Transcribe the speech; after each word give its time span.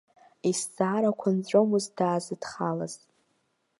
Изҵаарақәа 0.49 1.29
нҵәомызт 1.37 1.91
даазыдхалаз. 1.97 2.93